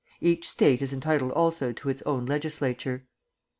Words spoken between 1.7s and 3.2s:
to its own legislature.